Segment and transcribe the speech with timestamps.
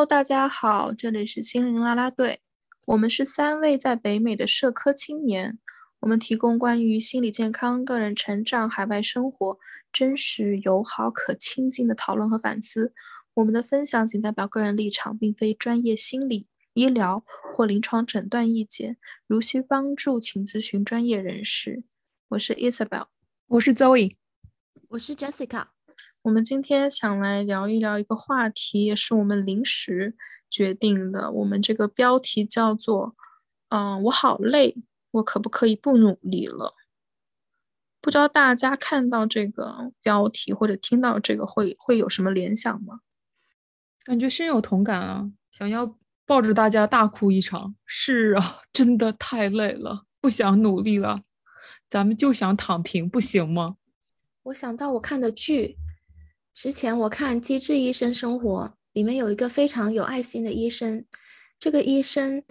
[0.00, 2.40] Hello，大家好，这里是心灵啦啦队，
[2.86, 5.58] 我们是三位在北美的社科青年，
[6.00, 9.58] 我们提供关于心理健康、个人成长、海外生活
[9.92, 12.94] 真实、友好、可亲近的讨论和反思。
[13.34, 17.22] 我们的分享仅代表个人立场，并非专业心理、医疗
[17.54, 18.96] 或临床诊断意见。
[19.26, 21.84] 如需帮助，请咨询专业人士。
[22.28, 23.08] 我是 Isabel，
[23.48, 24.16] 我是 Zoe，
[24.88, 25.66] 我是 Jessica。
[26.22, 30.14] 我们今天想来聊一聊一个话题，也是我们临时
[30.50, 31.30] 决定的。
[31.30, 33.16] 我们这个标题叫做
[33.70, 34.76] “嗯，我好累，
[35.12, 36.74] 我可不可以不努力了？”
[38.02, 43.00] 不知道大家看到这个标题或者听到这个会会有什么联想吗？
[44.04, 47.74] 感觉深有同感啊，想要抱着大家大哭一场。
[47.86, 51.22] 是啊， 真的太累了，不想努力了，
[51.88, 53.76] 咱们就想躺平，不行吗？
[54.42, 55.78] 我想到我看的剧。
[56.52, 61.04] 之前我看《机智医生生活》，里面有一个非常有爱心的医生。
[61.58, 62.42] 这个医生，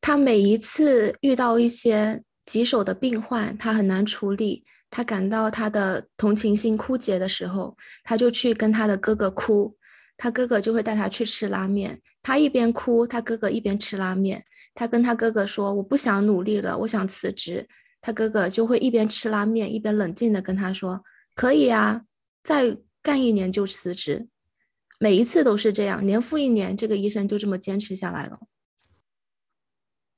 [0.00, 9.76] 他每一次遇到一些棘手的病患，他很难处理，他感到他的同情心枯竭的时候，他就去跟他的哥哥哭，
[10.16, 12.00] 他哥哥就会带他去吃拉面。
[12.22, 14.44] 他一边哭，他哥哥一边吃拉面。
[14.74, 17.66] 他跟他哥哥说：“我不想努力了，我想辞职。”
[18.00, 21.02] 他哥哥就会一边吃拉面，一边冷静的跟他说
[21.34, 22.02] ：“可以啊，
[22.42, 24.28] 在。”干一年就辞职，
[24.98, 28.40] 每一次都是这样，年复一年，这个医生就这么坚持下来了。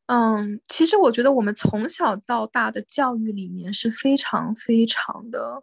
[0.06, 5.62] 嗯，其实我觉得我们从小到大的教育里面是非常非常的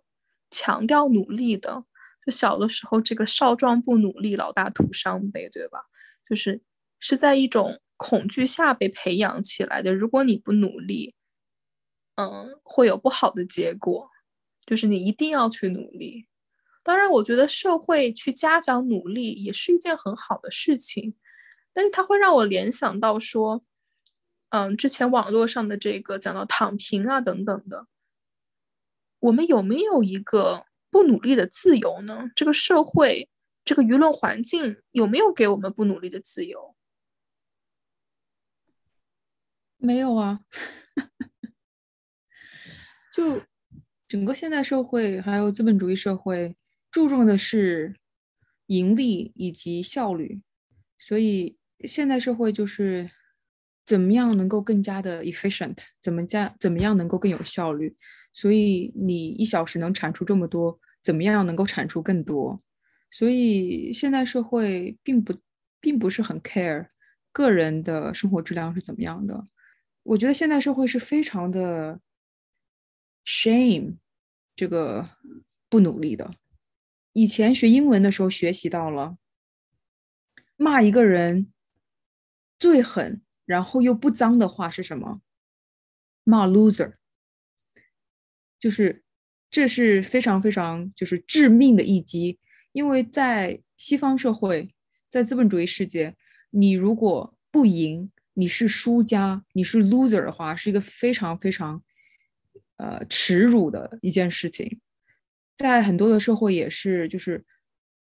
[0.49, 1.83] 强调努力的。
[2.25, 5.79] 就小的时候，这个少壮不努力，老大徒伤悲，对吧？
[6.29, 6.61] 就是
[6.99, 9.93] 是在一种恐惧下被培养起来的。
[9.93, 11.15] 如果你不努力，
[12.15, 14.09] 嗯，会有不好的结果。
[14.65, 16.27] 就是你一定要去努力。
[16.87, 21.13] 当然，我觉得社会去嘉奖努力也是一件很好的事情，
[21.73, 23.61] 但是它会让我联想到说，
[24.51, 27.87] 嗯，之前网络上的这个讲到躺平啊等等的，
[29.19, 32.31] 我们有没有一个不努力的自由呢？
[32.33, 33.29] 这个社会，
[33.65, 36.73] 这个舆论环境有没有给我们不努力的自由？
[39.75, 40.39] 没有啊，
[43.11, 43.41] 就
[44.07, 46.55] 整个现代社会还有资本主义社会。
[46.97, 47.95] 注重的是
[48.65, 50.41] 盈利以及效率，
[50.97, 53.07] 所以现代社会就是
[53.85, 57.95] 怎么样能够更加的 efficient，怎么加怎么样能够更有效率。
[58.33, 62.59] 所以你一小时能产出这么多，怎么样能够产出更多？
[63.11, 65.37] 所以现代社会并不
[65.79, 66.87] 并不是很 care
[67.31, 69.45] 个人的生活质量是怎么样的。
[70.01, 72.01] 我觉得现代社会是非常的
[73.23, 73.97] shame
[74.55, 75.07] 这个
[75.69, 76.33] 不努力的。
[77.17, 79.17] 以前学英文的时候学习到了，
[80.55, 81.51] 骂一个人
[82.59, 85.19] 最狠，然后又不脏的话是什么？
[86.23, 86.93] 骂 loser，
[88.59, 89.03] 就是
[89.49, 92.37] 这是非常非常就是致命的一击，
[92.71, 94.75] 因为在西方社会，
[95.09, 96.15] 在资本主义世界，
[96.51, 101.83] 你如果不赢，你是输家，你是 loser 的话，是一个非常非常
[102.75, 104.79] 呃耻辱的一件事情。
[105.57, 107.43] 在很多的社会也是，就是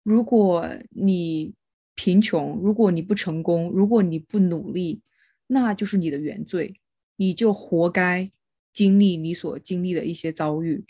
[0.03, 1.53] 如果你
[1.95, 5.01] 贫穷，如果你不成功，如果你不努力，
[5.47, 6.79] 那就是你的原罪，
[7.15, 8.29] 你就活该
[8.73, 10.85] 经历你所经历的一些遭遇。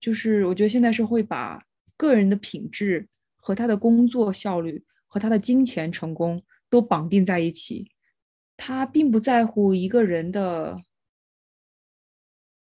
[0.00, 1.64] 就是我觉得现在社会把
[1.96, 7.92] 个人的品质和他的工作效率和他的金钱成功都绑定在一起，
[8.56, 10.82] 他并不在乎一个人的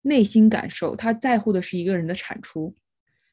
[0.03, 2.76] 内心感受，他在乎的是一个人的产出。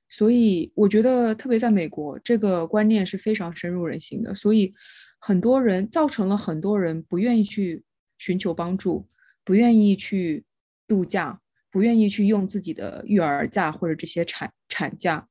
[0.08, 4.34] 所以我觉得，特别在美国，这个观念是非常深入人心的。
[4.34, 4.72] 所以，
[5.18, 7.82] 很多人造成了很多人不愿意去
[8.18, 9.08] 寻求帮助，
[9.44, 10.44] 不愿意去
[10.86, 15.26] 度假，不愿意去用自己的育儿假或者这些产产假，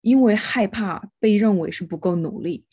[0.00, 2.64] 因为害怕被认为是不够努力。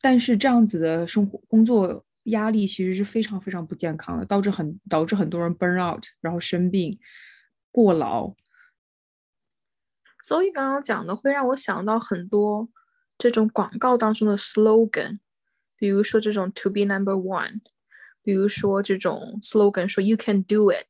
[0.00, 6.98] 但是这样子的生活工作压力其实是非常非常不健康的，导致很导致很多人 burn out，然后生病、
[7.70, 8.34] 过劳。
[10.22, 12.68] 所以刚刚讲的会让我想到很多
[13.16, 15.20] 这种广告当中的 slogan，
[15.76, 17.60] 比如说这种 to be number one，
[18.22, 20.86] 比如说这种 slogan 说 you can do it，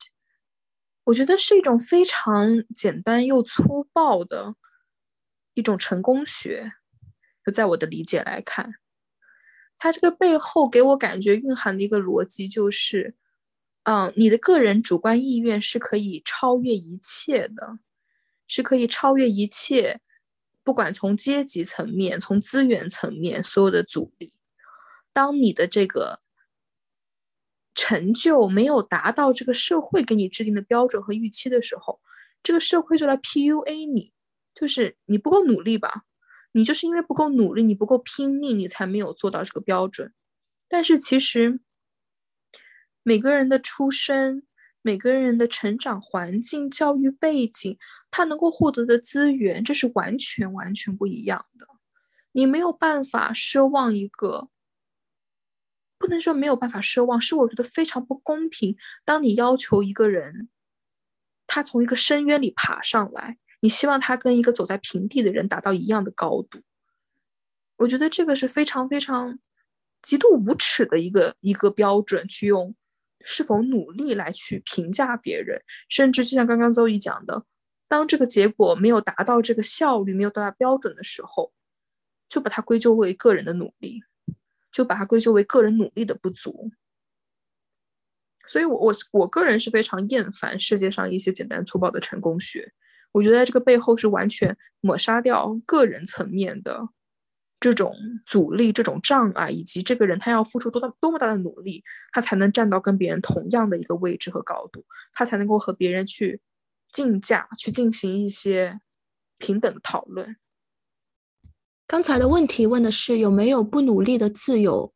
[1.04, 4.54] 我觉得是一种非常简单又粗暴的
[5.54, 6.72] 一种成功学。
[7.46, 8.74] 就在我的理解来看，
[9.78, 13.14] 它这个背后给我感觉蕴含的一个逻辑就是，
[13.84, 17.78] 嗯，你的个人主观意愿是可以超越一切的。
[18.48, 20.00] 是可以超越一切，
[20.64, 24.34] 不管从阶级层面、从资源层面所有的阻力。
[25.12, 26.18] 当你的这个
[27.74, 32.00] 成就没有达到这个社会给你制定的标准和预期的时候，
[32.42, 34.12] 这个社会就来 PUA 你，
[34.54, 36.04] 就是你不够努力吧？
[36.52, 40.12] 你就是因为不够努力，你不够拼命，你才没有做到这个标准。
[40.66, 41.60] 但是其实
[43.02, 44.46] 每个人的出身、
[44.82, 47.76] 每个人的成长环境、教育背景，
[48.10, 51.66] 他能够获得的资源，这是完全完全不一样的。
[52.32, 54.48] 你没有办法奢望一个，
[55.98, 58.76] 不能说没有办法奢望，是我觉得非常不公平。
[59.04, 60.48] 当你要求一个人，
[61.46, 66.62] 他从一个深渊里爬上来，你希望他跟一个走在平地的人达到一样的高度，
[67.78, 69.38] 我觉得这个是非常非常
[70.00, 72.74] 极度无耻的一个一个标准，去用
[73.28, 77.44] 是否努力来去评价别人，甚至就像刚刚周易讲的，
[77.86, 81.52] 当这个结果没有达到这个效率，没有到达标准的时候。
[82.30, 84.02] 就把它归咎为个人的努力，
[84.70, 86.70] 就把它归咎为个人努力的不足。
[88.46, 92.70] 所以，我我我个人是非常厌烦世界上一些简单粗暴的成功学。
[93.12, 96.86] 我觉得这个背后是完全抹杀掉个人层面的
[97.60, 97.92] 这种
[98.24, 101.82] 阻力、这种障碍，以及这个人他要付出多大多么大的努力，
[102.12, 106.40] 他才能站到跟别人同样的一个位置和高度，他才能够和别人去
[106.92, 108.80] 竞价，去进行一些
[109.38, 110.36] 平等的讨论。
[111.86, 114.92] 刚才的问题问的是有没有不努力的自由，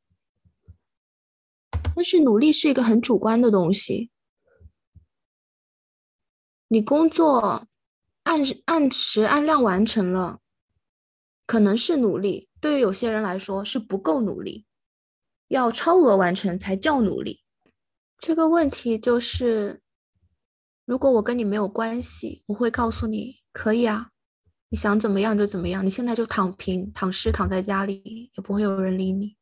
[1.96, 4.10] 但是努力是一个很主观的东西。
[6.68, 7.66] 你工作
[8.22, 10.40] 按按时按量完成了，
[11.46, 14.66] 可能是努力；对于有些人来说是不够努力，
[15.48, 17.42] 要超额完成才叫努力。
[18.20, 19.82] 这个问题就是，
[20.84, 24.10] 如果我跟你没有关系，我会告诉你可以啊。
[24.68, 29.36] 你想怎么样就怎么样，你现在就躺平、躺尸、躺在家里，也不会有人理你。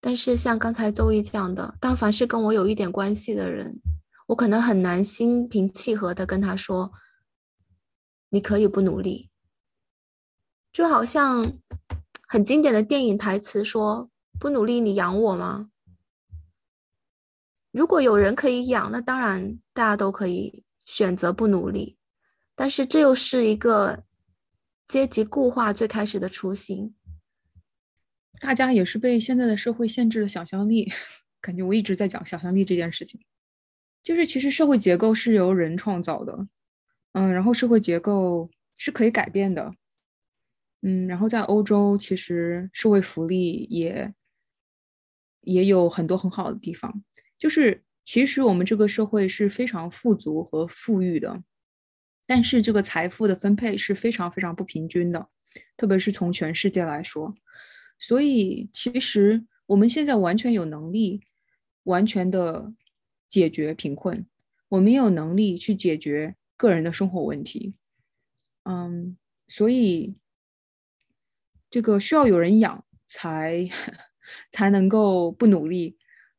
[0.00, 3.78] 但是像刚才周一讲的，但凡是跟我有一点关系的人，
[4.28, 6.90] 我可能很难心平气和的跟他说
[8.30, 9.28] ：“你可以不努力。”
[10.72, 11.58] 就好像
[12.26, 15.70] 很经典的电影台词说：“不努力，你养我吗？”
[17.70, 21.96] 如果有人可以养，那当然大家都可以选择不努力。
[22.54, 24.04] 但是这又是一个
[24.88, 26.94] 阶级固化最开始的雏形，
[28.40, 30.90] 大家也是被现在的社会限制了想象力。
[31.40, 33.20] 感觉我一直在讲想象力这件事情，
[34.02, 36.36] 就是其实社会结构是由人创造的，
[37.12, 39.72] 嗯，然后社会结构是可以改变的，
[40.82, 44.14] 嗯，然后在欧洲其实社会福利也
[45.42, 47.02] 也有很多很好的地方，
[47.38, 51.42] 就是其实我们这个社会是非常富足和富裕的。
[52.26, 55.28] 但是这个财富的分配是非常非常不平均的，
[55.78, 57.34] 特别是从全世界来说。
[57.98, 61.22] 所以其实我们现在完全有能力，
[61.84, 62.72] 完全的
[63.30, 64.26] 解决贫困，
[64.68, 67.74] 我们也有能力去解决个人的生活问题。
[68.64, 69.16] 嗯，
[69.46, 70.14] 所以
[71.70, 73.68] 这个需要有人养才
[74.52, 75.96] 才能够不努力。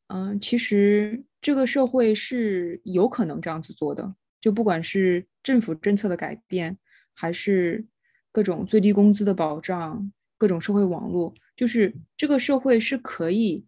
[0.08, 4.16] 嗯，其实这个社会是有可能这样子做的。
[4.42, 6.78] 就不管是政府政策的改变，
[7.14, 7.86] 还是
[8.32, 13.66] 各种最低工资的保障，各种社会网络，就是这个社会是可以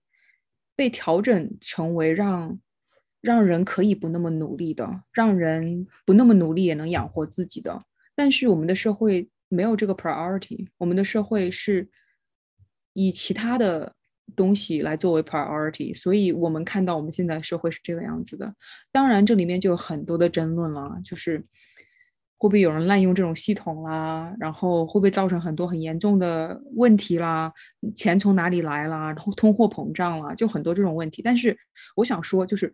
[0.75, 2.59] 被调整成为让
[3.19, 7.83] 让人可以不那么努力的，让人不那么努力也能养活自己的。
[8.15, 11.88] 但是我们的社会没有这个 priority，我们的社会是
[12.93, 13.93] 以其他的。
[14.34, 18.55] 东西来作为 priority，所以我们看到我们现在社会是这个样子的。
[18.89, 21.38] 当然，这里面就有很多的争论了，就是
[22.38, 27.51] 会不会有人滥用这种系统啦，然后会不会造成很多很严重的问题啦，
[27.93, 31.22] 钱从哪里来啦，然后通货膨胀啦，就很多这种问题。
[31.22, 31.58] 但是
[31.98, 32.74] 我想说，就是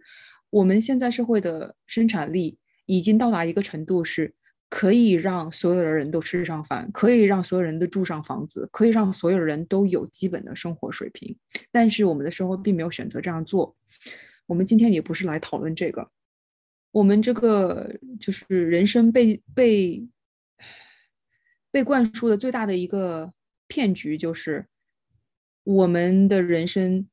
[0.52, 4.32] 我们现在社会的生产力已经到达一个程度是。
[4.70, 11.38] 可以让所有的人都吃上饭，可以让所有人都住上房子，可以让所有人都有基本的生活水平。
[11.72, 13.76] 但是我们的生活并没有选择这样做。
[14.46, 16.10] 我们今天也不是来讨论这个。
[16.92, 20.06] 我们这个就是人生被被
[21.72, 23.32] 被灌输的最大的一个
[23.68, 24.66] 骗局，就是
[25.64, 27.08] 我们的人生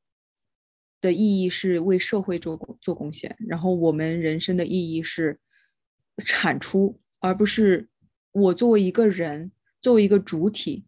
[1.00, 5.38] 的意义是为社会做做贡献，然后我们人生的意义是
[6.18, 7.00] 产出。
[7.24, 7.88] 而不是
[8.32, 9.50] 我作为一个人，
[9.80, 10.84] 作为一个主体，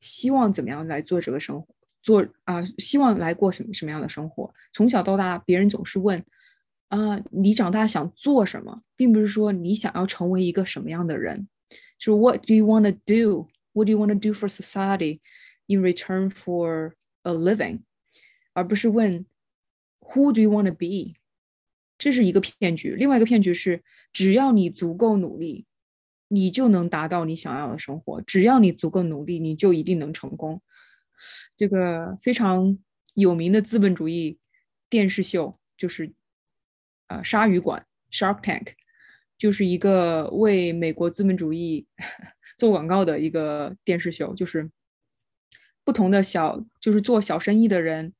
[0.00, 1.68] 希望怎么样来做这个生活，
[2.02, 4.52] 做啊，希望来过什么什么样的生活。
[4.72, 6.20] 从小到大，别人总是问
[6.88, 11.46] 啊，你长大想做什么，并不是说你想要成为一个什么样的人。
[12.00, 13.46] 是 What do you want to do?
[13.72, 15.20] What do you want to do for society
[15.68, 17.82] in return for a living?
[18.54, 19.24] 而不是问
[20.00, 21.14] Who do you want to be？
[21.96, 22.90] 这是一个骗局。
[22.96, 25.64] 另外一个骗局是，只要你足够努力，
[26.28, 28.20] 你就能达到你想要的生活。
[28.22, 30.62] 只要你足够努力，你就一定能成功。
[31.56, 32.78] 这个非常
[33.14, 34.38] 有名的资本主义
[34.90, 36.12] 电视秀就是
[37.06, 38.68] 啊，鲨鱼馆 （Shark Tank），
[39.38, 41.86] 就是一个为美国资本主义
[42.58, 44.70] 做广告的一个电视秀，就是
[45.84, 48.12] 不同的小，就是做小生意的人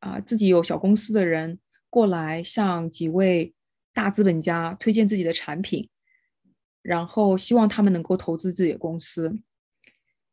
[0.00, 1.58] 啊，自己有小公司的人。
[1.90, 3.52] 过来向几位
[3.92, 5.90] 大资本家推荐自己的产品，
[6.82, 9.38] 然后希望他们能够投资自己的公司。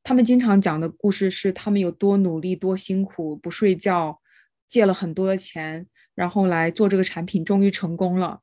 [0.03, 4.19] 他们经常讲的故事是他们有多努力、多辛苦，不睡觉，
[4.67, 8.41] 借了很多的钱，然后来做这个产品，终于成功了。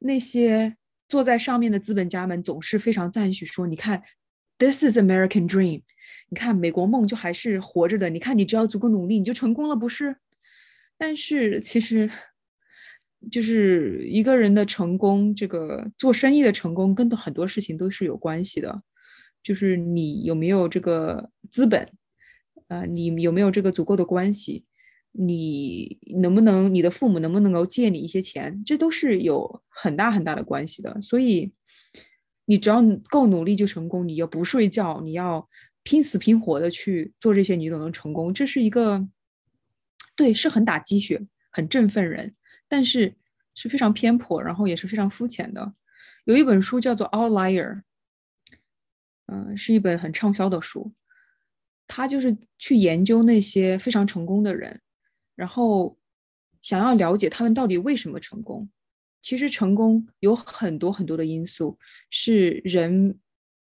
[0.00, 0.76] 那些
[1.08, 4.02] 坐在上面的资本家们总是非常赞许说：“你看
[4.58, 5.82] ，This is American Dream，
[6.28, 8.10] 你看美国梦就还是活着的。
[8.10, 10.16] 你看，你只要足够努力，你就成功了，不是？”
[10.98, 12.10] 但是其实。
[13.30, 18.82] 就是一个人的成功，这个做生意的成功跟很多事情都是有关系的。
[19.42, 21.88] 就是你有没有这个资本，
[22.68, 24.64] 呃，你有没有这个足够的关系，
[25.10, 31.00] 你能不能，你的父母能不能够借你一些钱，这都是有很大很大的关系的。
[31.02, 31.52] 所以，
[32.44, 35.48] 你只要够努力就成功，你要不睡觉，你要
[35.82, 38.32] 拼死拼活的去做这些，你都能成功。
[38.32, 39.08] 这是一个，
[40.14, 42.34] 对，是很打鸡血，很振奋人。
[42.72, 43.14] 但是
[43.54, 45.74] 是非常偏颇，然后也是非常肤浅的。
[46.24, 47.74] 有一本书叫做《Outlier》，
[49.26, 50.90] 嗯，是一本很畅销的书。
[51.86, 54.80] 他就是去研究那些非常成功的人，
[55.36, 55.98] 然后
[56.62, 58.66] 想要了解他们到底为什么成功。
[59.20, 63.20] 其实成功有很多很多的因素，是人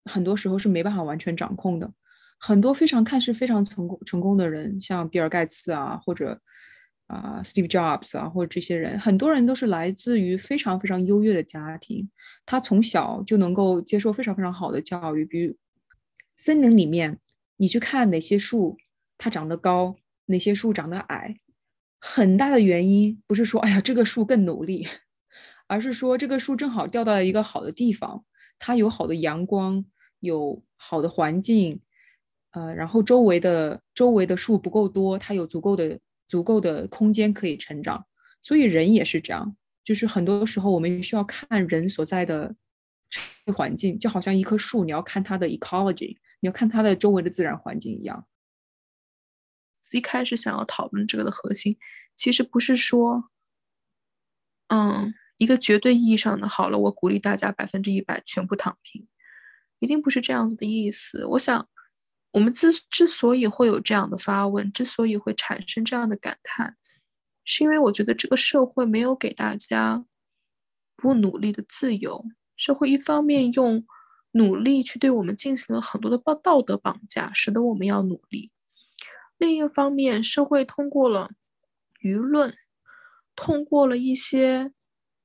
[0.07, 1.93] 很多时候是没办法完全掌控的。
[2.39, 6.41] 很多非常看似非常成功成功的人，像比尔盖茨啊，或者。
[7.07, 12.09] 啊，Steve Jobs 啊，或者这些人，很多人都是来自于非常非常优越的家庭。
[12.47, 15.25] 他从小就能够接受非常非常好的教育。
[15.25, 15.55] 比如
[16.37, 17.19] 森林里面，
[17.59, 18.79] 你去看哪些树
[19.19, 19.97] 它长得高，
[20.27, 21.37] 哪些树长得矮，
[22.01, 24.87] 很大的原因不是说哎呀这个树更努力，
[25.69, 28.25] 而是说这个树正好掉到了一个好的地方，
[28.59, 29.85] 它有好的阳光，
[30.21, 31.81] 有好的环境，
[32.53, 36.01] 呃，然后周围的周围的树不够多，它有足够的。
[36.35, 38.05] 足够的空间可以成长，
[38.43, 39.57] 所以人也是这样。
[39.85, 42.57] 就是很多时候，我们需要看人所在的
[43.55, 48.27] 环境，就好像一棵树，你要看它的 ecology，你要看它的周围的自然环境一样。
[49.93, 51.79] 一开始想要讨论这个的核心，
[52.17, 53.31] 其实不是说，
[54.67, 59.07] 嗯，一个绝对意义上的好了，我鼓励大家百分之一百全部躺平，
[59.79, 61.25] 一定不是这样子的意思。
[61.27, 61.69] 我想。
[62.35, 66.77] 我们之之所以会有这样的发问，之所以会产生这样的感叹，
[67.45, 70.05] 是因为我觉得这个社会没有给大家
[70.97, 72.25] 不努力的自由。
[72.57, 73.87] 社会一方面用
[74.33, 78.51] 努力去对我们进行了很多的道道德绑架，使得我们要努力；
[79.39, 81.31] 另一方面，社会通过了
[82.03, 82.53] 舆论，
[83.37, 84.73] 通过了一些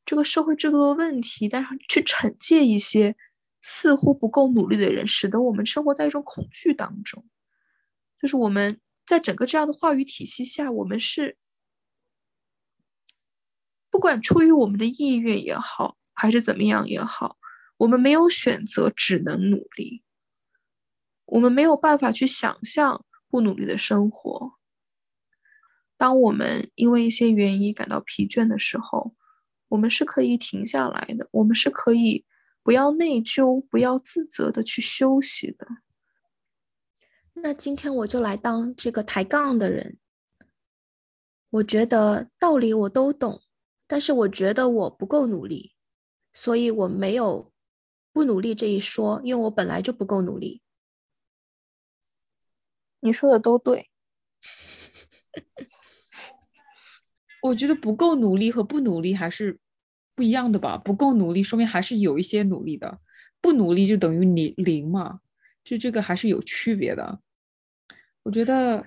[0.06, 3.16] 这个社会制度的问题，但是去惩戒一些。
[3.62, 7.26] 似乎不够努力的人，使得我们生活在一种恐惧当中。
[8.22, 11.38] 就是我们在整个这样的话语体系下，我们是
[13.90, 17.38] 不管出于我们的意愿也好，还是怎么样也好，
[17.78, 20.04] 我们没有选择，只能努力。
[21.26, 24.54] 我们没有办法去想象不努力的生活。
[25.98, 29.16] 当我们因为一些原因感到疲倦的时候，
[29.68, 32.26] 我们是可以停下来的，我们是可以。
[32.70, 35.68] 不要内疚，不要自责的去休息的。
[37.34, 39.98] 那今天我就来当这个抬杠的人。
[41.50, 43.42] 我觉得道理我都懂，
[43.88, 45.74] 但是我觉得我不够努力，
[46.32, 47.52] 所以我没有
[48.14, 50.62] 不努力这一说，因为我本来就不够努力。
[53.00, 53.90] 你说的都对。
[57.42, 59.60] 我觉得不够努力和不努力还是。
[60.20, 63.00] 不一样的吧，不够努力，说明还是有一些努力的；
[63.40, 65.22] 不努力就等于你零嘛，
[65.64, 67.22] 就这个还是有区别的。
[68.24, 68.86] 我觉得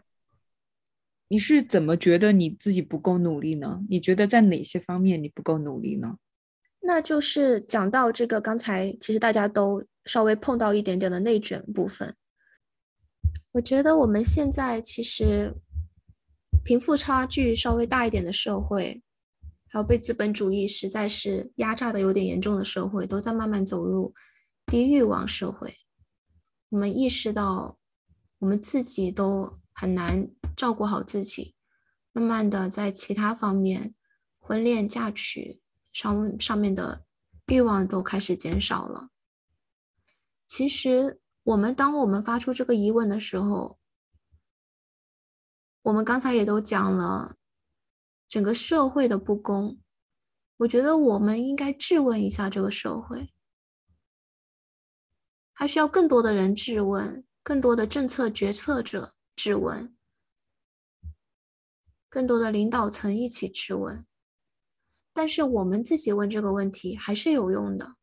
[1.28, 3.80] 你是怎么觉得你自己不够努力呢？
[3.88, 6.18] 你觉得在哪些方面你不够努力呢？
[6.80, 12.14] 那就是讲到这个，刚才其实大家都稍微碰到一点点的内卷部分。
[13.52, 15.54] 我觉得我们现在其实
[16.62, 19.00] 贫富差距稍微大一点的社会。
[19.72, 24.12] 还有被资本主义实在是压榨的有点严重的社会，都在慢慢走入
[24.66, 25.74] 低欲望社会。
[26.68, 27.78] 我们意识到，
[28.40, 31.54] 我们自己都很难照顾好自己，
[32.12, 33.94] 慢慢的在其他方面，
[34.38, 37.06] 婚恋嫁娶上上面的
[37.46, 39.08] 欲望都开始减少了。
[40.46, 43.78] 其实，我们当我们发出这个疑问的时候，
[45.80, 47.36] 我们刚才也都讲了
[48.32, 49.78] 整个社会的不公。
[50.56, 53.30] 我觉得我们应该质问一下这个社会，
[55.52, 59.94] 还需要更多的人质问，更多的政策决策者质问，
[62.08, 64.06] 更多的领导层一起质问。
[65.12, 67.96] 但是我们自己问这个问题还是有用的，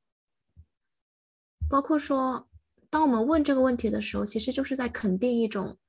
[1.67, 2.47] 包括说，
[2.91, 5.79] 当我们问这个问题的时候，其实就是在肯定一种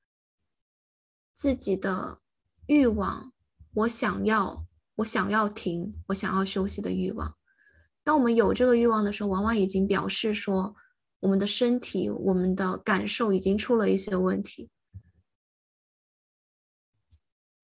[1.35, 2.23] 自己的
[2.69, 3.35] 欲望，
[3.75, 4.67] 我想要。
[4.97, 7.35] 我想要停，我想要休息的欲望。
[8.05, 10.77] 当我们有这个欲望的时候，往往已经表示说，
[11.21, 14.69] 我们的身体、我们的感受已经出了一些问题。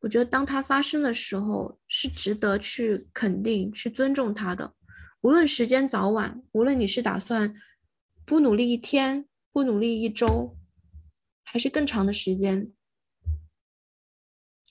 [0.00, 4.74] 我觉得，当它发生的时候，是值得去肯定、去尊重它的。
[5.20, 7.54] 无论时间早晚，无论你是打算
[8.24, 10.56] 不努力一天、不努力一周，
[11.44, 12.72] 还是更长的时间，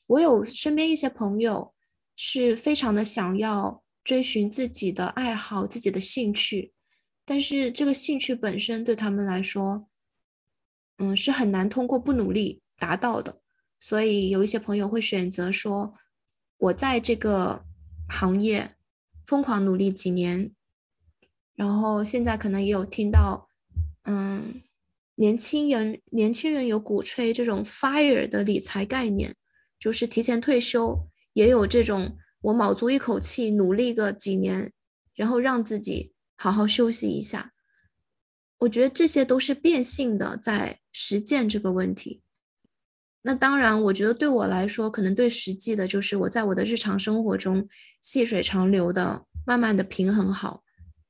[0.08, 1.74] 我有身边一些朋友。
[2.18, 6.72] 是非常的想要追寻自己的爱好、自己的兴趣，
[7.26, 9.90] 但是这个兴趣本身对他们来说，
[10.98, 13.42] 嗯，是很难通过不努力达到的。
[13.82, 15.94] 所以有一些朋友会选择说
[16.56, 17.66] ：“我在这个
[18.08, 18.78] 行业
[19.26, 20.54] 疯狂努力几年，
[21.54, 23.50] 然后现在可能也有听到，
[24.04, 24.62] 嗯，
[25.16, 29.36] 年轻人年轻人有鼓吹这种 fire 的理财概念，
[29.86, 34.72] 就是提前退休。”也有这种，我卯足一口气努力个几年，
[35.14, 37.54] 然后让自己好好休息一下。
[38.60, 42.24] 我觉得这些都是变性的，在实践这个问题。
[43.22, 47.68] 那当然，我觉得对我来说，可能最实际的就是我在我的日常生活中
[48.02, 50.64] 细水长流的，慢慢的平衡好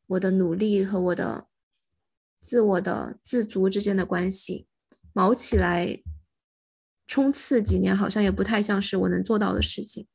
[0.07, 1.47] 我的努力和我的
[2.39, 4.67] 自我的自足之间的关系，
[5.13, 6.01] 卯起来
[7.07, 10.07] 冲刺几年，好像也不太像是我能做到的事情。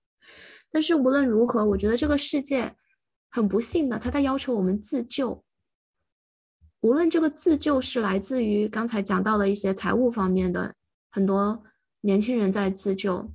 [0.72, 2.74] 但是无论如何，我觉得这个世界
[3.29, 5.44] 很不幸的，他在要求我们自救。
[6.81, 10.74] 无论这个自救是来自于刚才讲到的一些财务方面的，
[11.11, 11.62] 很多
[12.00, 13.33] 年轻人在自救，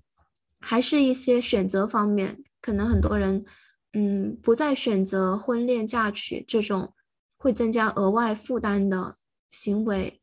[0.60, 3.46] 还是一些选择方面，可能很多人，
[3.94, 6.94] 嗯，不再选择婚恋嫁娶这种
[7.38, 9.16] 会增加额外负担的
[9.50, 10.22] 行为，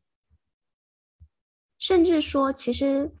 [1.79, 3.11] 甚至说，其实。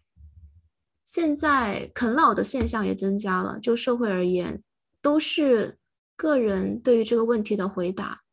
[1.03, 4.63] 现在啃老的现象也增加了，就社会而言，
[5.01, 5.77] 都是
[6.15, 8.23] 个人对于这个问题的回答。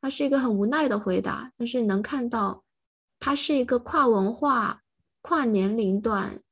[0.00, 2.64] 它是一个很无奈的回答，但是能看到，
[3.18, 4.82] 它是一个跨文化、
[5.22, 6.42] 跨年龄段，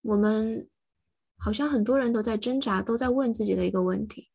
[0.00, 0.68] 我们
[1.36, 4.30] 好像很多人都在挣扎，都在问自己的一个问题。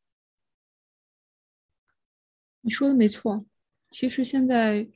[2.61, 3.45] 你说的没错，
[3.89, 4.87] 其实现在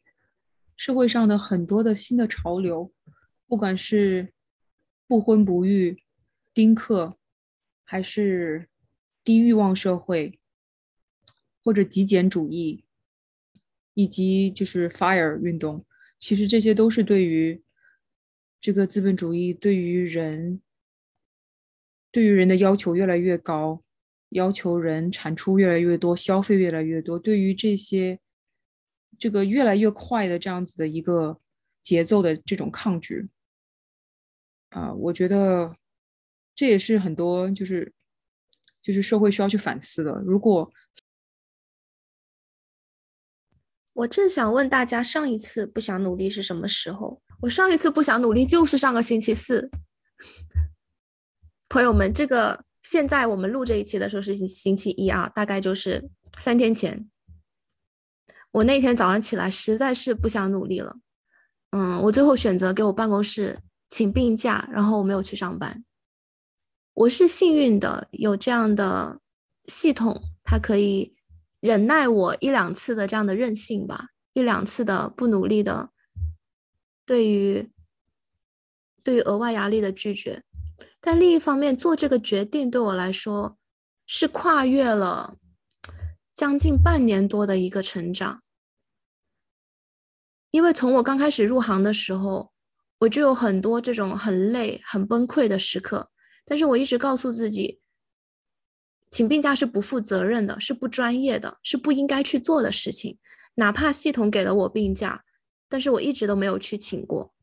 [0.78, 2.94] 社会上的很多的新的潮流。
[3.50, 4.32] 不管是
[5.08, 6.04] 不婚不育、
[6.54, 7.18] 丁克，
[7.84, 8.70] 还是
[9.24, 10.40] 低欲望社会，
[11.64, 12.86] 或者极简主义，
[13.96, 15.84] 以及就是 FIRE 运动，
[16.20, 17.64] 其实这些都是对于
[18.62, 20.62] 这个资本主义对于人、
[22.12, 23.84] 对于人的要求越来越高，
[24.30, 28.20] 要求人产出越来越多，消费越来越多，对于这些
[29.18, 31.42] 这个越来越快的这样子的一个
[31.82, 33.28] 节奏的这种抗拒。
[34.70, 35.76] 啊，我觉得
[36.56, 37.94] 这也是很多就是
[38.82, 40.12] 就是社会需要去反思的。
[40.26, 40.72] 如果
[43.94, 47.22] 我正想问大家，上一次不想努力是什么时候？
[47.42, 49.70] 我上一次不想努力就是上个星期四。
[51.68, 57.10] 朋友们，这个现在我们录这一期的时候是星期一啊，大概就是三天前。
[58.52, 60.96] 我那天早上起来实在是不想努力了，
[61.72, 63.60] 嗯，我最后选择给我办公室。
[63.90, 65.84] 请病假，然后我没有去上班。
[66.94, 69.20] 我是幸运的，有这样的
[69.66, 71.16] 系统，它可以
[71.60, 75.90] 忍耐我一两次的这样的任性吧，一两次的不努力的，
[77.06, 77.72] 对于
[79.02, 80.44] 对于额外压力的拒绝。
[81.02, 83.58] 但另一方面，做这个决定对我来说
[84.06, 85.38] 是跨越了
[86.34, 88.44] 将近半年多的一个成长，
[90.52, 92.52] 因为从我刚开始入行的时候。
[93.00, 96.10] 我就有很多这种很累、很崩溃的时刻，
[96.46, 97.80] 但是我一直告诉自己，
[99.10, 103.18] 请病假是不负责任的，是不专业的，是不应该去做的事情。
[103.56, 105.24] 哪怕系统给了我病假，
[105.68, 107.34] 但是我一直都没有去请过。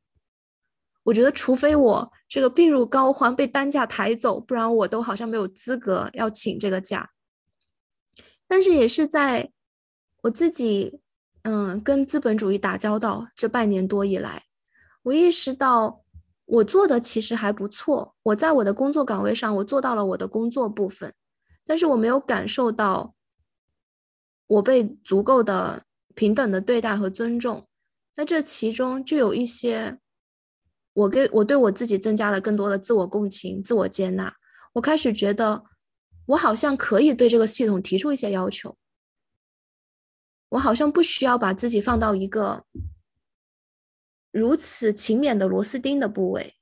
[1.04, 7.10] 我觉得除非我这个病入膏肓被担架抬走，不然我都好像没有资格要请这个假。
[8.48, 9.52] 但是也是在
[10.22, 11.00] 我自己
[11.42, 14.45] 嗯跟资本主义打交道这半年多以来，
[15.06, 16.02] 我意识到
[16.44, 18.16] 我做的其实还不错。
[18.24, 21.14] 我在我的工作岗位上，我做到了我的工作部分，
[21.64, 23.14] 但是我没有感受到
[24.48, 25.84] 我被足够的
[26.16, 27.68] 平等的对待和尊重。
[28.16, 29.98] 那这其中就有一些。
[30.94, 34.34] 我给我对我自己增加了更多的自我共情、自我接纳。
[34.72, 35.62] 我开始觉得，
[36.24, 38.74] 我好像可以对这个系统提出一些要求。
[40.48, 42.64] 我好像不需要把自己放到一个
[44.38, 46.57] 如此勤勉的螺丝钉的部位。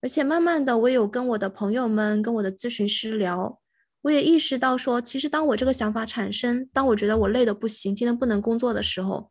[0.00, 3.60] 而且慢慢的，我有跟我的朋友们、跟我的咨询师聊，
[4.00, 9.30] 我也意识到说，其实当我这个想法产生，当我觉得我累的不行，今天不能工作的时候，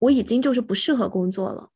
[0.00, 1.70] 我已经就是不适合工作了。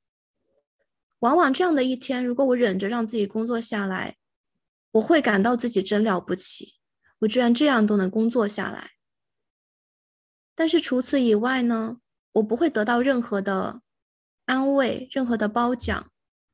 [1.20, 4.16] 往往这样的一天，如果我忍着让自己工作下来，
[4.90, 6.74] 我会感到自己真了不起，
[7.20, 8.90] 我居然这样都能工作下来。
[10.56, 11.98] 但是除此以外呢，
[12.32, 13.80] 我不会得到任何的
[14.50, 16.10] 安慰、任何的褒奖，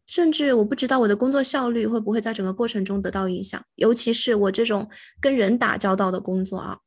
[0.07, 4.89] 甚至我不知道我的工作效率会不会在整个过程中得到影响，尤其是我这种
[5.21, 6.79] 跟人打交道的工作啊。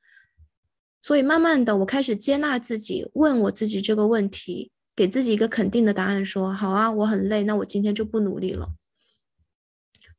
[1.02, 4.72] 所以慢慢的，我开始接纳自己，问我自己这个问题。
[4.96, 8.68] 给自己一个肯定的答案，说好啊，我很累，那我今天就不努力了。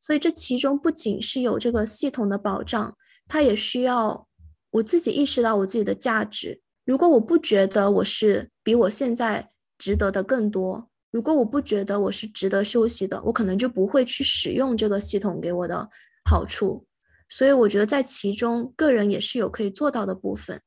[0.01, 2.97] 所以这其中不仅是有这个系统的保障，
[3.29, 4.27] 它也需要
[4.71, 6.63] 我自己意识到我自己的价值。
[6.87, 15.89] 如果我不觉得我是比我现在值得的更多，如果我不觉得我是值得休息的，我可能就不会去使用这个系统给我的
[16.31, 16.87] 好处。
[17.29, 20.61] 所以我觉得在其中，个人也是有可以做到的部分。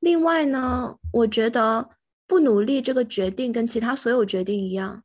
[0.00, 1.90] 另外呢，我觉得。
[2.26, 5.04] 不努力这个决定跟其他所有决定一样，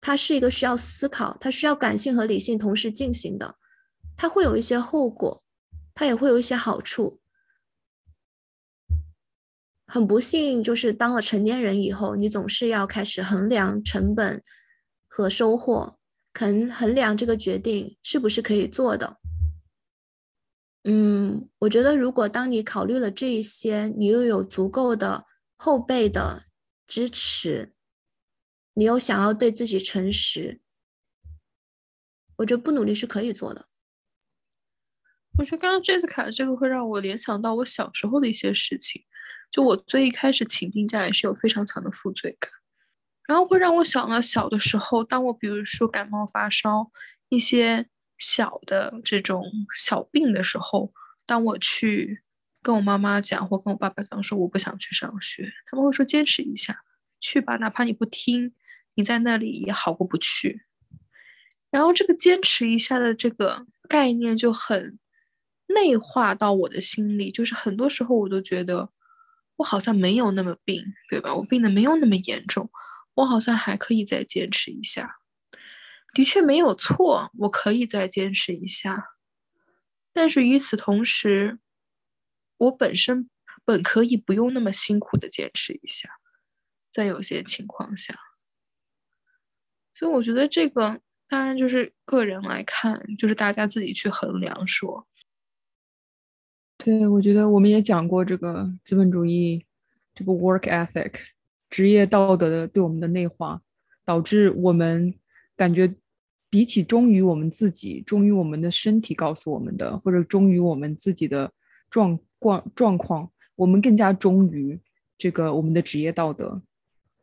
[0.00, 3.56] 它是一个需要思考，它需要感性和理性同时进行的，
[4.16, 5.44] 它会有一些后果，
[5.94, 7.20] 它也会有一些好处。
[9.86, 14.42] 很不幸，就是当了成年人以后，你总是要开始衡量成本
[15.08, 15.98] 和收获，
[16.32, 19.18] 肯衡量这个决定是不是可以做的。
[20.84, 25.24] 嗯，我觉得如果当你考虑了这一些，你又有足够的
[25.56, 26.44] 后备的。
[26.88, 27.74] 支持
[28.74, 30.60] 你又想要对自己诚实，
[32.36, 33.66] 我觉得不努力是可以做的。
[35.36, 39.02] 我觉得刚刚 Jessica 这个会让我联想到我小时候的一些事情，
[39.50, 42.50] 就我最一开始请病假也是有非常强的负罪感，
[43.26, 46.90] 然后会让我想到小的时候，当我比如说感冒发烧
[47.28, 47.86] 一些
[48.18, 49.44] 小的这种
[49.76, 50.92] 小病的时候，
[51.24, 52.22] 当我去。
[52.62, 56.76] 跟我妈妈讲，或跟我爸爸讲，说我不想去上学，他们会说坚持一下，
[57.20, 58.52] 去吧，哪怕你不听，
[58.96, 60.62] 你在那里也好过不去。
[61.70, 64.98] 然后这个坚持一下的这个概念就很
[65.68, 68.90] 内化到我的心里，就是很多时候我都觉得
[69.56, 71.34] 我好像没有那么病，对吧？
[71.34, 72.70] 我病的没有那么严重，
[73.14, 75.16] 我好像还可以再坚持一下。
[76.14, 79.04] 的确没有错，我可以再坚持一下，
[80.12, 81.58] 但是与此同时。
[82.58, 83.28] 我本身
[83.66, 86.08] 本可以不用那么辛苦的坚持一下，
[86.90, 88.18] 在有些情况下，
[89.94, 95.06] 所以我觉得这个当然就是个人来看，就是大家自己去衡量说。
[96.86, 99.66] 对，我觉得我们也讲过这个资本主义
[100.14, 101.14] 这个 work ethic
[101.68, 103.60] 职业道德的对我们的内化，
[104.04, 105.12] 导致我们
[105.56, 105.92] 感觉
[106.48, 111.52] 比起忠于我们自己，忠于我们的身体告诉我们的，或者忠于我们自己的
[111.90, 112.16] 状。
[112.38, 114.78] 况状况，我们更加忠于
[115.16, 116.60] 这个我们的职业道德，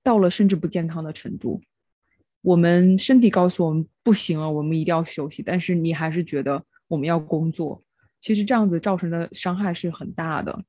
[0.02, 1.62] 到了甚至不健康的程度。
[2.42, 7.82] 我们身体告诉我们不行了，我们一定要休息，但是你还是觉得我们要工作。
[8.24, 10.64] 其实这样子造成的伤害是很大的。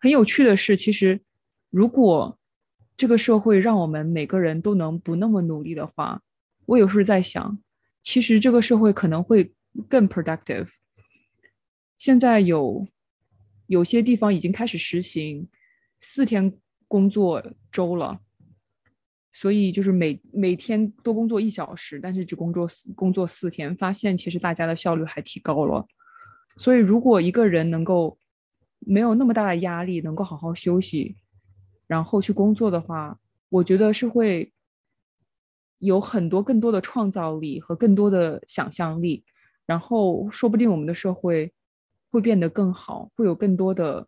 [0.00, 1.20] 很有趣的是，其实
[1.68, 2.38] 如果
[2.96, 6.22] 这个社会让我们每个人都能不那么努力的话，
[6.64, 7.58] 我有时候在想，
[8.02, 9.52] 其实这个社会可能会
[9.90, 10.68] 更 productive。
[11.98, 12.88] 现在有。
[13.66, 15.48] 有些地方已经开始实行
[15.98, 16.52] 四天
[16.86, 18.20] 工作周了，
[19.32, 25.88] 所以就是每每天多工作一小时，但是只工作四工作四天，发现其实大家的效率还提高了。
[26.56, 28.18] 所以如果一个人能够
[28.78, 31.16] 没有那么大的压力，能够好好休息，
[31.86, 34.52] 然后去工作的话，我觉得是会
[35.78, 39.24] 有很多更多的创造力和更多的想象力，
[39.66, 41.52] 然后说不定我们的社会。
[42.10, 44.06] 会变得更好，会有更多的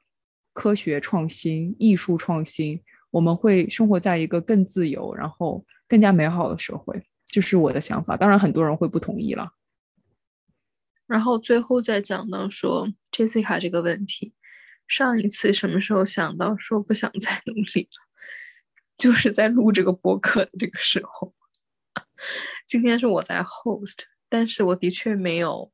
[0.52, 2.80] 科学创新、艺术创新。
[3.10, 7.02] 我们会生活在一个更自由，然后更加美好的社会。
[7.26, 9.50] 这是我的想法，当然很多人会不同意了。
[11.06, 14.34] 然后最后再讲到说 Jessica 这个问题，
[14.88, 18.06] 上一次什么时候想到说不想再努力了？
[18.98, 21.34] 就是在录这个播客的这个时候。
[22.66, 25.70] 今天是我在 host，但是我的确没有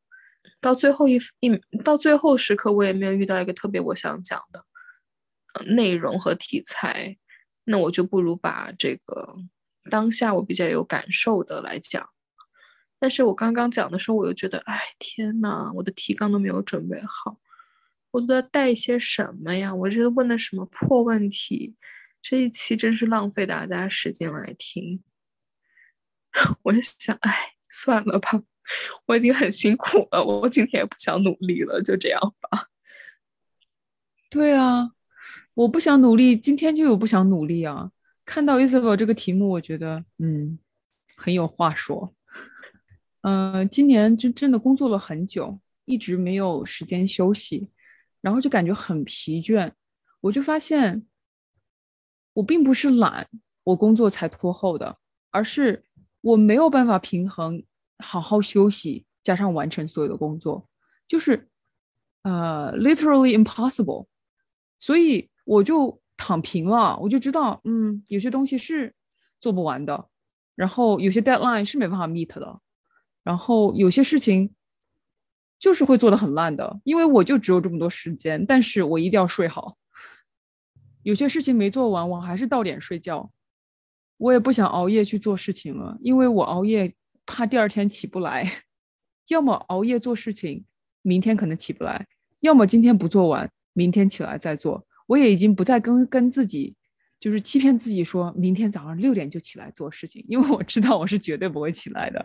[0.61, 4.63] 到最后一一到最后时刻，我也没有遇到一个特别我想讲的
[5.55, 7.17] 呃内容和题材，
[7.65, 9.37] 那我就不如把这个
[9.91, 12.07] 当下我比较有感受的来讲。
[13.03, 17.37] 但是我刚刚讲的时候，我又觉得，哎，天呐，我的提纲都没有准备好，
[18.13, 19.75] 我都要带一些什么呀？
[19.75, 21.75] 我这问的什么破问题？
[22.23, 25.03] 这一期真是浪费大家时间来听。
[26.63, 28.41] 我就想，哎，算了吧，
[29.07, 32.69] 我已经很辛苦了，我今天也不想努力了，就这样吧。
[34.31, 34.93] 对啊，
[35.55, 37.91] 我不想努力，今天就有不想努力啊。
[38.25, 40.61] 看到 Isabel 这个题目，我觉得，嗯，
[41.17, 42.15] 很有话说。
[43.23, 47.69] 嗯，今年真真的工作了很久，一直没有时间休息，
[48.21, 49.73] 然后就感觉很疲倦。
[50.21, 51.05] 我就发现，
[52.35, 53.29] 我并不是懒，
[53.65, 54.99] 我工作才拖后的，
[55.31, 55.85] 而是。
[56.25, 57.65] 我没有办法平衡
[57.99, 60.69] 好好休息加上完成所有的工作，
[61.09, 61.49] 就是
[62.23, 64.07] 呃，literally impossible。
[64.79, 68.95] 所以我就躺平了，我就知道，嗯，有些东西是
[69.41, 70.09] 做不完的，
[70.55, 72.61] 然后有些 deadline 是没办法 meet 的，
[73.23, 74.53] 然后有些事情
[75.59, 79.77] 就是会做的很烂的，因为我就只有这么多时间，但是我一定要睡好。
[81.03, 83.31] 有些事情没做完，我还是到点睡觉。
[84.19, 86.95] 我也不想熬夜去做事情了，因为我熬夜
[87.27, 88.49] 怕第二天起不来。
[89.29, 90.65] 要么熬夜做事情，
[91.03, 92.05] 明天可能起不来；
[92.41, 94.87] 要么今天不做完，明天起来再做。
[95.07, 96.77] 我也已经不再跟跟自己，
[97.19, 102.25] 就是欺骗自己，说明天早上六点就起来做事情，因为我知道我是绝对不会起来的。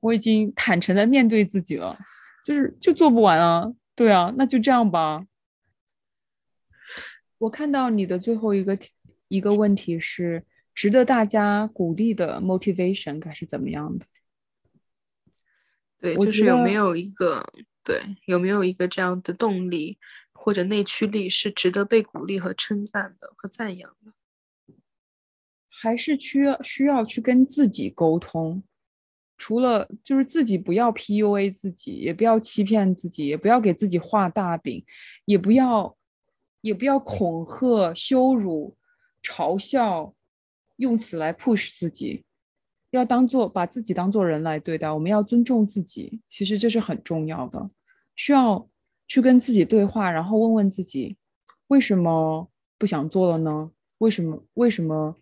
[0.00, 1.98] 我已经坦诚的面对自己了，
[2.44, 3.72] 就是就做不完啊。
[3.94, 5.26] 对啊，那就这样吧。
[7.38, 8.78] 我看到你的最后一个
[9.28, 10.44] 一个问题是。
[10.76, 14.04] 值得大家鼓励的 motivation 该是怎么样的？
[16.00, 17.46] 对，就是有没有一个
[17.84, 20.00] 对，有没有一个这样的动力
[20.32, 24.12] 或者内驱力是值得被鼓励和称赞的和赞扬的？
[25.68, 28.64] 还是需要需要去跟自己沟通？
[29.36, 34.84] 除了就是自己不要 PUA 自己，也不要欺骗自己，也不要给自己画大饼，
[35.24, 35.96] 也不要
[36.60, 38.76] 也不要恐吓、羞辱、
[39.22, 40.14] 嘲笑。
[40.78, 42.24] 用此来 push 自己，
[42.90, 44.90] 要当做把自己当做人来对待。
[44.90, 47.70] 我们要尊重自己，其实这是很重要的。
[48.16, 48.68] 需要
[49.06, 51.16] 去跟自己对话，然后问问自己，
[51.68, 53.70] 为什么不想做了呢？
[53.98, 55.16] 为什么为什么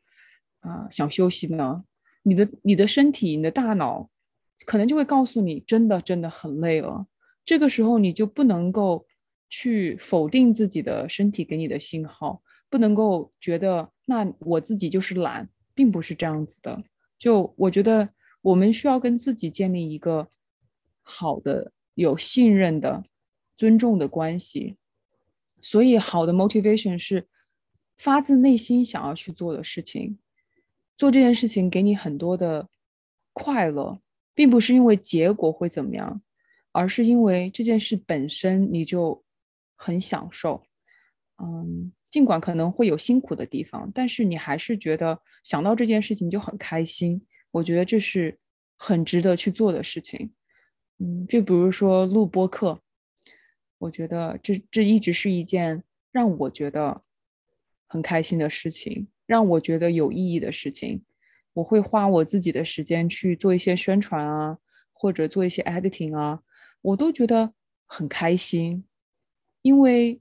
[0.60, 1.84] 啊想休息呢？
[2.22, 4.08] 你的你的身体，你的大脑
[4.64, 7.06] 可能就会告诉你，真的真的很累了。
[7.44, 9.06] 这个时候你就不能够
[9.48, 12.42] 去否定自己的身体给你的信号。
[12.70, 16.82] 不能够觉得那我自己就是懒，并不是这样子的。
[17.18, 18.08] 就我觉得
[18.40, 20.28] 我们需要跟自己建立一个
[21.02, 23.04] 好的、有信任的、
[23.58, 24.78] 尊重的关系。
[25.60, 27.28] 所以，好的 motivation 是
[27.98, 30.18] 发自内心想要去做的事情，
[30.96, 32.68] 做这件事情给你很多的
[33.32, 34.00] 快乐，
[34.34, 36.22] 并不是因为结果会怎么样，
[36.72, 39.24] 而是因为这件事本身你就
[39.76, 40.64] 很享受。
[41.38, 41.92] 嗯。
[42.12, 47.26] 尽管可能会有辛苦的地方，但是你还是觉得想到这件事情就很开心。
[47.50, 48.38] 我觉得这是
[48.76, 50.30] 很值得去做的事情。
[50.98, 52.82] 嗯，就比如说录播课，
[53.78, 57.02] 我觉得这这一直是一件让我觉得
[57.88, 61.02] 很开心的事情，让我觉得有意义的事情。
[61.54, 64.58] 我会花我自己的时间去做一些宣传啊，
[64.92, 66.42] 或者做一些 editing 啊，
[66.82, 67.54] 我都觉得
[67.86, 68.84] 很开心，
[69.62, 70.20] 因为。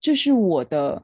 [0.00, 1.02] 这是我的，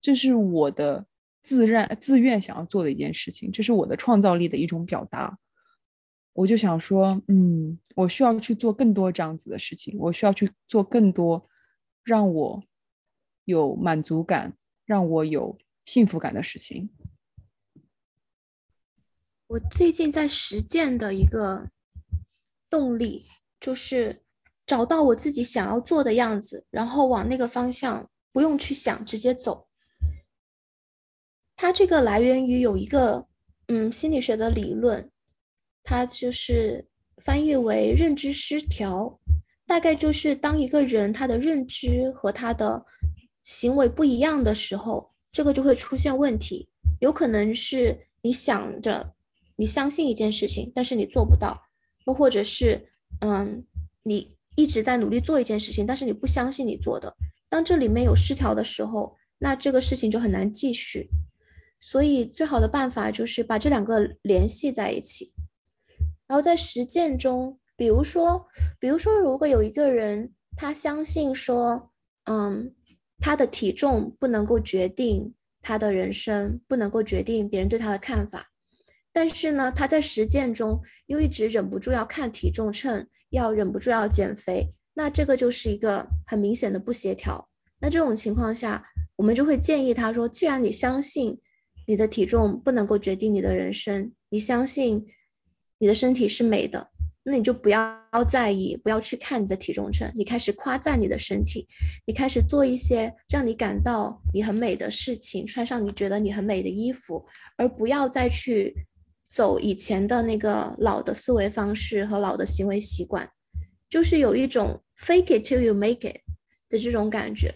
[0.00, 1.04] 这是我的
[1.42, 5.36] 自然自愿想要做的一件事情，这是我的创造力的一种表达。
[6.34, 11.48] 我就想说，嗯，我需要去做更多这样子的事情，我需要去做更多
[12.04, 12.62] 让我
[13.44, 14.56] 有满足感、
[14.88, 16.90] 让我有幸福感的事情。
[19.46, 21.68] 我最近在实践的一个
[22.68, 23.22] 动力
[23.60, 24.24] 就是。
[24.68, 29.66] 找到我自己想要做的样子，然后往那个方向，不用去想，直接走。
[31.56, 33.26] 它这个来源于有一个
[33.68, 35.10] 嗯心理学的理论，
[35.82, 36.86] 它就是
[37.24, 39.18] 翻译为认知失调，
[39.66, 42.84] 大概就是当一个人他的认知和他的
[43.48, 46.68] 行为不一样的时候，这个就会出现问题。
[47.00, 49.14] 有可能是你想着
[49.56, 51.58] 你相信一件事情，但是你做不到，
[52.04, 52.90] 又或者是
[53.22, 53.64] 嗯，
[54.02, 57.16] 你一直在努力做一件事情，但是你不相信你做的。
[57.48, 61.08] 当这里面有失调的时候，那这个事情就很难继续。
[61.80, 65.32] 所以最好的办法就是把这两个联系在一起，
[66.26, 68.46] 然后在实践中，比如说，
[68.78, 71.90] 比如说，如果有一个人他相信说，
[72.24, 72.74] 嗯，
[73.18, 78.48] 他的体重不能够决定他的人生，不能够决定别人对他的看法，
[79.12, 87.48] 但是呢，他在实践中又一直忍不住要看体重秤，要忍不住要减肥，那这个就是一个很明显的不协调。
[87.80, 88.84] 那这种情况下，
[89.16, 91.38] 我们就会建议他说，既然你相信。
[91.90, 94.12] 你的体重不能够决定你的人生。
[94.28, 95.06] 你相信
[95.78, 96.90] 你的身体是美的，
[97.30, 100.10] 那你就不要在意，不要去看你的体重秤。
[100.14, 101.66] 你开始夸赞你的身体，
[102.06, 107.24] 你开始做一些让你感到你很美的事情，穿上你觉得你很美的衣服，
[107.56, 108.74] 而不要再去
[109.28, 113.28] 走以前的那个老的思维方式和老的行为习惯，
[113.90, 116.16] 就是有一种 fake it till you make it
[116.68, 117.54] 的这种感觉。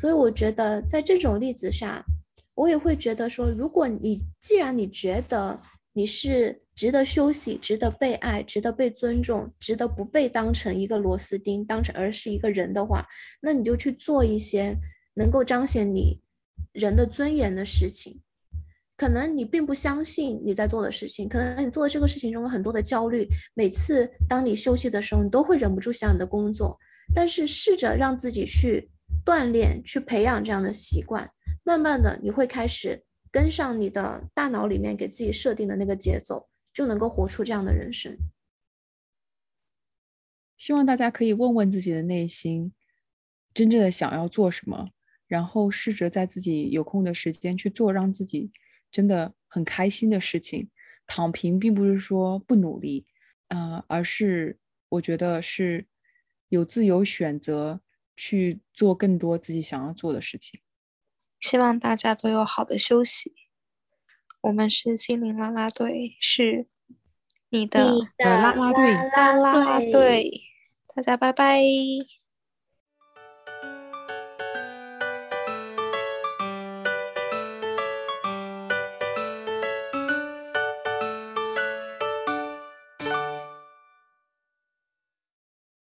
[0.00, 2.04] 所以我觉得在这种例子下。
[2.56, 5.58] 我也会觉得说，如果你既然你觉得
[5.92, 13.06] 你是值得休息、值得被爱、值得被尊重、值得不被当成一个螺丝钉当成而是一个人的话，
[13.40, 14.76] 那你就去做一些
[15.14, 16.20] 能够彰显你
[16.72, 18.20] 人的尊严的事情。
[18.96, 23.26] 可能你并不相信你在做的事情，可能你做的这个事情中有很多的焦虑。
[23.54, 26.78] 每次当你休息的时候，你都会忍不住想你的工作。
[27.12, 28.88] 但是试着让自己去
[29.24, 31.28] 锻炼、去培养这样的习惯。
[31.64, 38.18] 慢慢的，你会开始跟上你的大脑里面给自己设定的那个节奏，就能够活出这样的人生。
[40.58, 42.72] 希望大家可以问问自己的内心，
[43.54, 44.90] 真正的想要做什么，
[45.26, 48.50] 然后试着在自己有空的时间去做让自己
[48.90, 50.70] 真的很开心的事情。
[51.06, 53.06] 躺平并不是说不努力，
[53.48, 54.58] 啊，而是
[54.88, 55.86] 我觉得是
[56.48, 57.82] 有自由选择
[58.16, 60.60] 去做更多自己想要做的事情。
[61.40, 63.34] 希望大家都有好的休息。
[64.44, 66.66] 我们是心灵啦啦队，是
[67.48, 70.42] 你的啦啦队，啦啦队，
[70.94, 71.62] 大家拜拜。